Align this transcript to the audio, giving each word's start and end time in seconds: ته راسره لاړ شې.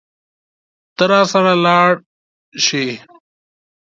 ته 0.95 1.03
راسره 1.11 1.53
لاړ 1.65 1.91
شې. 2.63 2.85